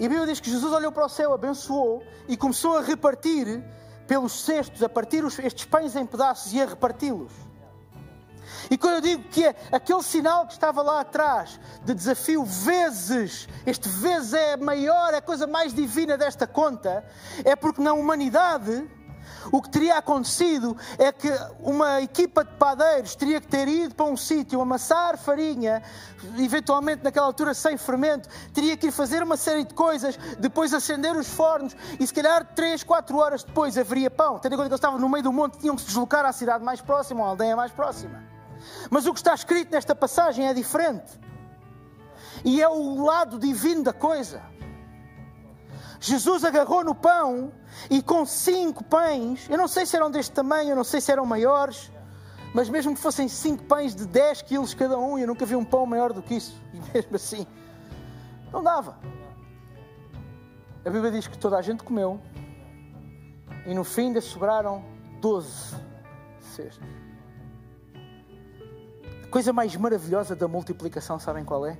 [0.00, 3.62] E a Bíblia diz que Jesus olhou para o céu, abençoou e começou a repartir
[4.08, 7.30] pelos cestos, a partir estes pães em pedaços e a reparti-los.
[8.70, 13.46] E quando eu digo que é aquele sinal que estava lá atrás de desafio vezes,
[13.66, 17.04] este vezes é maior, é a coisa mais divina desta conta,
[17.44, 18.90] é porque na humanidade
[19.52, 24.06] o que teria acontecido é que uma equipa de padeiros teria que ter ido para
[24.06, 25.82] um sítio amassar farinha,
[26.38, 31.16] eventualmente naquela altura sem fermento, teria que ir fazer uma série de coisas, depois acender
[31.16, 34.38] os fornos e se calhar 3, 4 horas depois haveria pão.
[34.38, 36.32] Tendo em conta que eles estavam no meio do monte, tinham que se deslocar à
[36.32, 38.22] cidade mais próxima, à aldeia mais próxima.
[38.90, 41.18] Mas o que está escrito nesta passagem é diferente.
[42.44, 44.42] E é o lado divino da coisa.
[46.00, 47.52] Jesus agarrou no pão
[47.90, 51.12] e com cinco pães, eu não sei se eram deste tamanho, eu não sei se
[51.12, 51.92] eram maiores,
[52.54, 55.64] mas mesmo que fossem cinco pães de 10 quilos cada um, eu nunca vi um
[55.64, 57.46] pão maior do que isso, e mesmo assim,
[58.50, 58.98] não dava.
[60.82, 62.18] A Bíblia diz que toda a gente comeu
[63.66, 64.82] e no fim ainda sobraram
[65.20, 65.76] 12
[66.40, 66.88] cestos.
[69.22, 71.76] A coisa mais maravilhosa da multiplicação, sabem qual é?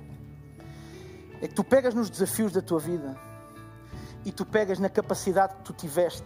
[1.41, 3.17] É que tu pegas nos desafios da tua vida
[4.25, 6.25] e tu pegas na capacidade que tu tiveste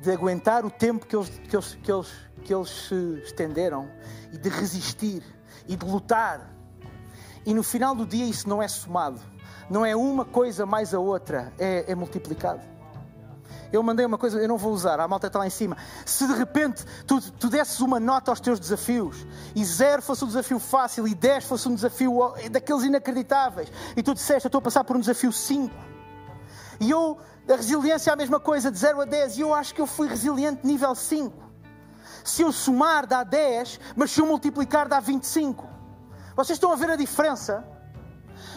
[0.00, 2.08] de aguentar o tempo que eles, que eles, que eles,
[2.42, 3.88] que eles se estenderam
[4.32, 5.22] e de resistir
[5.68, 6.50] e de lutar.
[7.44, 9.20] E no final do dia isso não é somado,
[9.68, 12.60] não é uma coisa mais a outra, é, é multiplicado.
[13.72, 15.76] Eu mandei uma coisa, eu não vou usar, a malta está lá em cima.
[16.04, 20.26] Se de repente tu, tu desses uma nota aos teus desafios e zero fosse um
[20.26, 24.62] desafio fácil e dez fosse um desafio daqueles inacreditáveis e tu disseste, eu estou a
[24.62, 25.74] passar por um desafio cinco
[26.80, 29.74] e eu, a resiliência é a mesma coisa, de 0 a 10, e eu acho
[29.74, 31.32] que eu fui resiliente nível 5.
[32.24, 35.68] Se eu somar dá 10, mas se eu multiplicar dá 25.
[36.34, 37.64] Vocês estão a ver a diferença?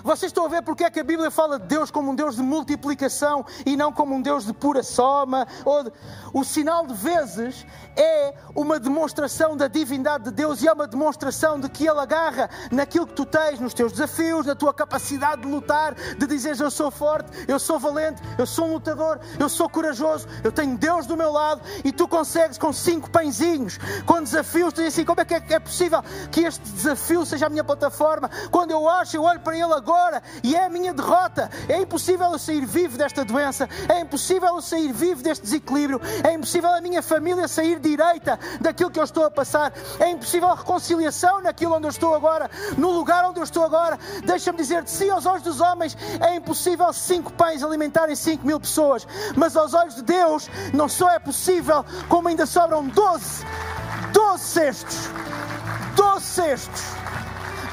[0.04, 2.36] Vocês estão a ver porque é que a Bíblia fala de Deus como um Deus
[2.36, 5.46] de multiplicação e não como um Deus de pura soma?
[5.46, 5.91] De...
[6.34, 7.65] O sinal de vezes
[7.96, 12.50] é uma demonstração da divindade de Deus e é uma demonstração de que Ele agarra
[12.72, 16.72] naquilo que tu tens, nos teus desafios, na tua capacidade de lutar, de dizeres eu
[16.72, 21.06] sou forte, eu sou valente, eu sou um lutador, eu sou corajoso, eu tenho Deus
[21.06, 25.22] do meu lado e tu consegues com cinco pãezinhos, com desafios, tu dizes assim, como
[25.22, 28.30] é que é, é possível que este desafio seja a minha plataforma?
[28.52, 31.50] Quando eu acho, eu olho para Ele agora e é a minha derrota.
[31.68, 36.34] É impossível eu sair vivo desta doença, é impossível eu sair vivo deste desequilíbrio, é
[36.34, 40.56] impossível a minha família sair direita daquilo que eu estou a passar, é impossível a
[40.56, 43.98] reconciliação naquilo onde eu estou agora, no lugar onde eu estou agora.
[44.26, 49.08] Deixa-me dizer-te: sim, aos olhos dos homens é impossível cinco pães alimentarem cinco mil pessoas,
[49.36, 53.46] mas aos olhos de Deus não só é possível, como ainda sobram doze,
[54.12, 55.10] doze cestos.
[55.96, 57.03] Doze cestos.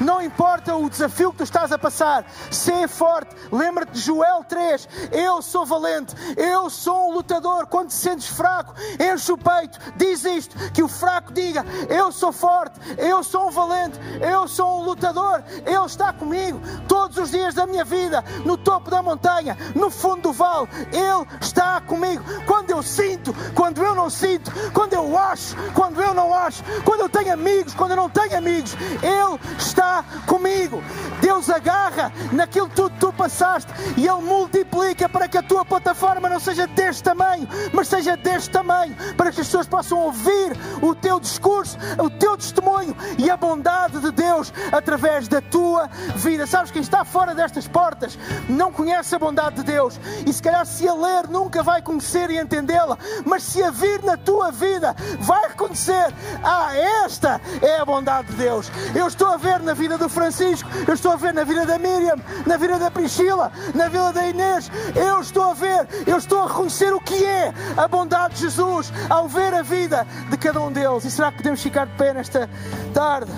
[0.01, 3.35] Não importa o desafio que tu estás a passar, ser forte.
[3.51, 4.89] Lembra-te de Joel 3.
[5.11, 7.67] Eu sou valente, eu sou um lutador.
[7.67, 12.31] Quando te sentes fraco, enche o peito, diz isto: que o fraco diga: Eu sou
[12.31, 15.43] forte, eu sou um valente, eu sou um lutador.
[15.65, 20.21] Ele está comigo todos os dias da minha vida, no topo da montanha, no fundo
[20.21, 20.67] do vale.
[20.91, 22.23] Ele está comigo.
[22.47, 27.01] Quando eu sinto, quando eu não sinto, quando eu acho, quando eu não acho, quando
[27.01, 29.90] eu tenho amigos, quando eu não tenho amigos, Ele está
[30.25, 30.83] comigo.
[31.21, 36.29] Deus agarra naquilo que tu, tu passaste e Ele multiplica para que a tua plataforma
[36.29, 40.95] não seja deste tamanho, mas seja deste tamanho, para que as pessoas possam ouvir o
[40.95, 46.47] teu discurso, o teu testemunho e a bondade de Deus através da tua vida.
[46.47, 48.17] Sabes quem está fora destas portas
[48.49, 52.29] não conhece a bondade de Deus e se calhar se a ler nunca vai conhecer
[52.29, 56.75] e entendê-la, mas se a vir na tua vida vai reconhecer: ah,
[57.05, 58.71] esta é a bondade de Deus.
[58.95, 61.77] Eu estou a ver na vida do Francisco, eu estou a ver na vida da
[61.77, 64.69] Miriam, na vida da Priscila, na vida da Inês.
[64.95, 68.91] Eu estou a ver, eu estou a reconhecer o que é a bondade de Jesus
[69.09, 71.05] ao ver a vida de cada um deles.
[71.05, 72.49] E será que podemos ficar de pé nesta
[72.93, 73.31] tarde?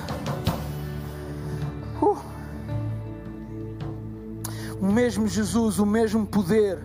[2.01, 2.17] Uh.
[4.79, 6.77] O mesmo Jesus, o mesmo poder.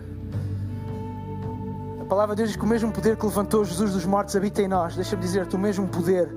[2.01, 4.61] A palavra de Deus diz que o mesmo poder que levantou Jesus dos mortos habita
[4.61, 4.95] em nós.
[4.95, 6.27] Deixa-me dizer-te, o mesmo poder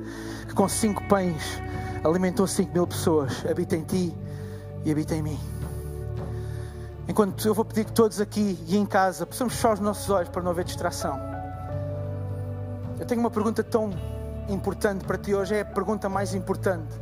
[0.47, 1.63] que com cinco pães
[2.05, 3.45] alimentou 5 mil pessoas.
[3.49, 4.15] Habita em ti
[4.85, 5.41] e habita em mim.
[7.09, 10.29] Enquanto eu vou pedir que todos aqui e em casa possamos fechar os nossos olhos
[10.29, 11.19] para não haver distração.
[12.99, 13.91] Eu tenho uma pergunta tão
[14.49, 16.95] importante para ti hoje, é a pergunta mais importante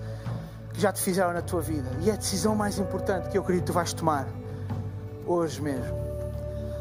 [0.72, 3.42] que já te fizeram na tua vida e é a decisão mais importante que eu
[3.42, 4.26] acredito que tu vais tomar
[5.26, 5.94] hoje mesmo.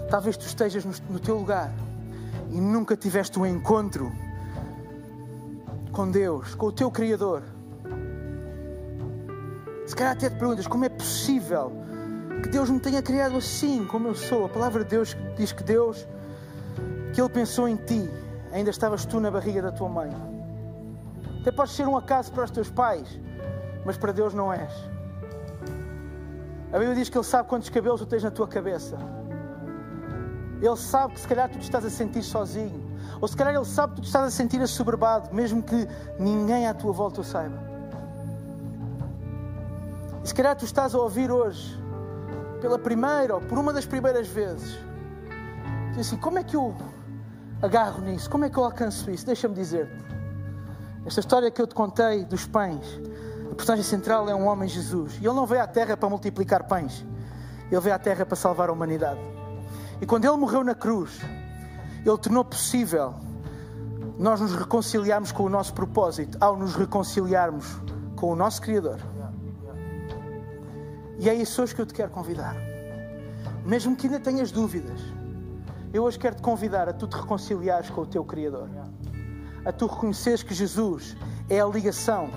[0.09, 1.71] Talvez tu estejas no, no teu lugar
[2.51, 4.11] e nunca tiveste um encontro
[5.91, 7.43] com Deus, com o teu Criador.
[9.89, 11.71] Se calhar até te perguntas como é possível
[12.43, 14.45] que Deus me tenha criado assim como eu sou.
[14.45, 16.07] A palavra de Deus diz que Deus,
[17.11, 18.07] que Ele pensou em ti,
[18.51, 20.11] ainda estavas tu na barriga da tua mãe.
[21.41, 23.19] Até podes ser um acaso para os teus pais,
[23.83, 24.71] mas para Deus não és.
[26.71, 28.95] A Bíblia diz que Ele sabe quantos cabelos tu tens na tua cabeça.
[30.61, 32.79] Ele sabe que se calhar tu te estás a sentir sozinho.
[33.19, 35.87] Ou se calhar Ele sabe que tu te estás a sentir assoberbado, mesmo que
[36.19, 37.78] ninguém à tua volta o saiba.
[40.23, 41.79] E se calhar tu estás a ouvir hoje,
[42.61, 44.77] pela primeira ou por uma das primeiras vezes,
[45.91, 46.75] diz assim: como é que eu
[47.61, 48.29] agarro nisso?
[48.29, 49.25] Como é que eu alcanço isso?
[49.25, 50.09] Deixa-me dizer-te.
[51.05, 52.85] Esta história que eu te contei dos pães,
[53.51, 55.15] a personagem central é um homem Jesus.
[55.21, 57.05] E ele não veio à terra para multiplicar pães,
[57.71, 59.19] ele veio à terra para salvar a humanidade.
[60.01, 61.19] E quando ele morreu na cruz,
[62.05, 63.15] ele tornou possível
[64.17, 67.65] nós nos reconciliarmos com o nosso propósito ao nos reconciliarmos
[68.17, 68.99] com o nosso Criador.
[71.19, 72.55] E é isso hoje que eu te quero convidar.
[73.65, 75.01] Mesmo que ainda tenhas dúvidas,
[75.93, 78.69] eu hoje quero te convidar a tu te reconciliares com o teu Criador.
[79.65, 81.17] A tu reconheceres que Jesus
[81.49, 82.29] é a ligação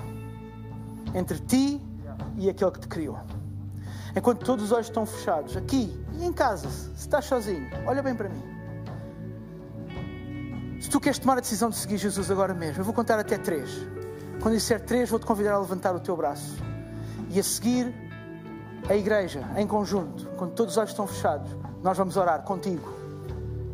[1.15, 1.81] entre ti
[2.37, 3.21] e aquele que te criou.
[4.17, 8.15] Enquanto todos os olhos estão fechados, aqui e em casa, se estás sozinho, olha bem
[8.15, 8.43] para mim.
[10.81, 13.39] Se tu queres tomar a decisão de seguir Jesus agora mesmo, eu vou contar até
[13.39, 13.71] três.
[14.43, 16.57] Quando disser três, vou-te convidar a levantar o teu braço.
[17.31, 17.95] E a seguir,
[18.89, 21.51] a igreja, em conjunto, quando todos os olhos estão fechados,
[21.83, 23.03] nós vamos orar contigo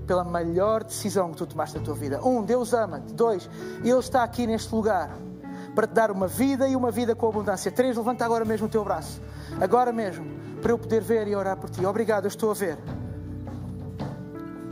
[0.06, 2.20] pela melhor decisão que tu tomaste na tua vida.
[2.24, 3.12] Um, Deus ama-te.
[3.12, 3.48] Dois,
[3.84, 5.10] Ele está aqui neste lugar
[5.74, 7.70] para te dar uma vida e uma vida com abundância.
[7.70, 9.20] Três, levanta agora mesmo o teu braço.
[9.60, 10.24] Agora mesmo,
[10.62, 11.84] para eu poder ver e orar por ti.
[11.84, 12.78] Obrigado, eu estou a ver.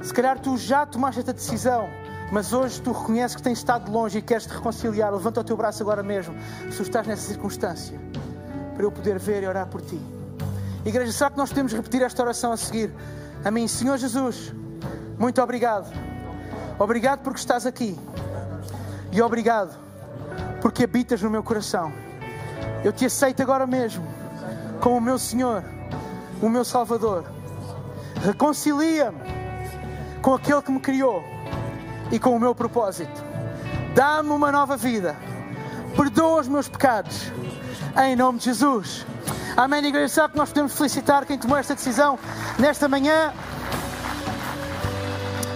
[0.02, 1.86] Se calhar tu já tomaste esta decisão,
[2.32, 5.12] mas hoje tu reconheces que tens estado longe e queres te reconciliar.
[5.12, 6.34] Levanta o teu braço agora mesmo,
[6.70, 8.00] se tu estás nessa circunstância,
[8.74, 10.15] para eu poder ver e orar por ti.
[10.86, 12.94] Igreja, será que nós podemos repetir esta oração a seguir?
[13.44, 14.52] A mim, Senhor Jesus,
[15.18, 15.92] muito obrigado.
[16.78, 17.98] Obrigado porque estás aqui.
[19.10, 19.76] E obrigado
[20.62, 21.92] porque habitas no meu coração.
[22.84, 24.06] Eu te aceito agora mesmo
[24.80, 25.64] como o meu Senhor,
[26.40, 27.24] o meu Salvador.
[28.22, 29.18] Reconcilia-me
[30.22, 31.20] com aquele que me criou
[32.12, 33.24] e com o meu propósito.
[33.92, 35.16] Dá-me uma nova vida.
[35.96, 37.32] Perdoa os meus pecados.
[38.00, 39.04] Em nome de Jesus.
[39.56, 40.08] Amém, igreja.
[40.08, 42.18] Sabe que nós podemos felicitar quem tomou esta decisão
[42.58, 43.32] nesta manhã.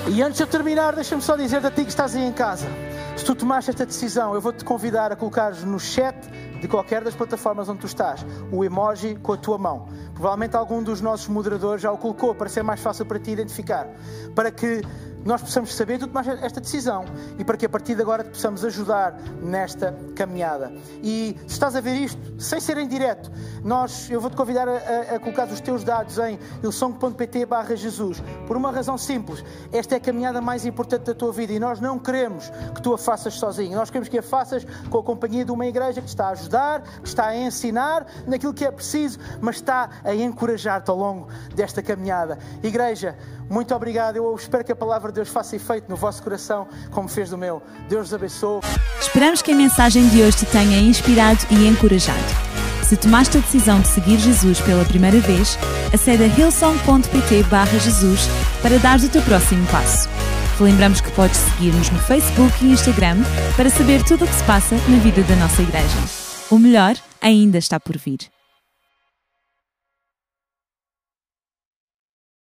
[0.08, 2.66] E antes de eu terminar, deixa-me só dizer a ti que estás aí em casa.
[3.14, 6.16] Se tu tomaste esta decisão, eu vou-te convidar a colocares no chat
[6.62, 9.86] de qualquer das plataformas onde tu estás o emoji com a tua mão.
[10.14, 13.86] Provavelmente algum dos nossos moderadores já o colocou para ser mais fácil para ti identificar.
[14.34, 14.80] Para que
[15.24, 17.04] nós possamos saber tu tomaste esta decisão
[17.38, 20.72] e para que a partir de agora te possamos ajudar nesta caminhada.
[21.02, 23.30] E se estás a ver isto, sem ser em direto,
[23.62, 28.56] nós, eu vou-te convidar a, a, colocar os teus dados em ilsong.pt barra Jesus, por
[28.56, 29.44] uma razão simples.
[29.72, 32.94] Esta é a caminhada mais importante da tua vida e nós não queremos que tu
[32.94, 33.76] a faças sozinho.
[33.76, 36.82] Nós queremos que a faças com a companhia de uma igreja que está a ajudar,
[36.82, 41.82] que está a ensinar naquilo que é preciso, mas está a encorajar-te ao longo desta
[41.82, 42.38] caminhada.
[42.62, 43.16] Igreja,
[43.50, 44.16] muito obrigado.
[44.16, 47.36] Eu espero que a palavra de Deus faça efeito no vosso coração, como fez no
[47.36, 47.60] meu.
[47.88, 48.60] Deus os abençoe.
[49.00, 52.50] Esperamos que a mensagem de hoje te tenha inspirado e encorajado.
[52.84, 55.58] Se tomaste a decisão de seguir Jesus pela primeira vez,
[55.92, 57.44] acede a hillsong.pt
[57.80, 58.28] Jesus
[58.62, 60.08] para dar o teu próximo passo.
[60.60, 63.16] Lembramos que podes seguir-nos no Facebook e Instagram
[63.56, 65.98] para saber tudo o que se passa na vida da nossa igreja.
[66.50, 68.39] O melhor ainda está por vir.